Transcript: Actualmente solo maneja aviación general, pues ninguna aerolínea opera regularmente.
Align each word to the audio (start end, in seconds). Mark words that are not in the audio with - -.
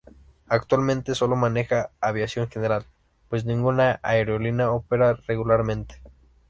Actualmente 0.47 1.13
solo 1.13 1.35
maneja 1.35 1.91
aviación 2.01 2.49
general, 2.49 2.87
pues 3.29 3.45
ninguna 3.45 3.99
aerolínea 4.01 4.71
opera 4.71 5.13
regularmente. 5.27 6.01